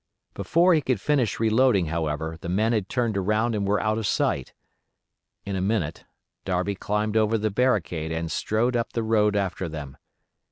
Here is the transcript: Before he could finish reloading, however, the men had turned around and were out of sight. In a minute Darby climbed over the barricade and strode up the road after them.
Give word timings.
Before 0.33 0.73
he 0.73 0.81
could 0.81 0.99
finish 0.99 1.39
reloading, 1.39 1.85
however, 1.85 2.35
the 2.41 2.49
men 2.49 2.73
had 2.73 2.89
turned 2.89 3.15
around 3.17 3.53
and 3.53 3.67
were 3.67 3.79
out 3.79 3.99
of 3.99 4.07
sight. 4.07 4.51
In 5.45 5.55
a 5.55 5.61
minute 5.61 6.05
Darby 6.43 6.73
climbed 6.73 7.15
over 7.15 7.37
the 7.37 7.51
barricade 7.51 8.11
and 8.11 8.31
strode 8.31 8.75
up 8.75 8.93
the 8.93 9.03
road 9.03 9.35
after 9.35 9.69
them. 9.69 9.97